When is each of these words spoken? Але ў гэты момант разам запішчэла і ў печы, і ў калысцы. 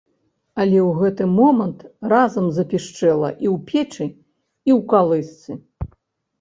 Але 0.61 0.79
ў 0.83 0.91
гэты 1.01 1.27
момант 1.39 1.79
разам 2.15 2.49
запішчэла 2.57 3.29
і 3.35 3.47
ў 3.53 3.55
печы, 3.71 4.05
і 4.73 4.77
ў 4.79 4.91
калысцы. 4.91 5.51